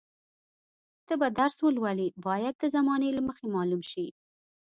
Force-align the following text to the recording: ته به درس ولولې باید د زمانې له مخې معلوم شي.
ته 1.07 1.13
به 1.19 1.27
درس 1.39 1.55
ولولې 1.65 2.07
باید 2.25 2.55
د 2.59 2.63
زمانې 2.75 3.09
له 3.17 3.21
مخې 3.27 3.45
معلوم 3.55 3.81
شي. 3.91 4.07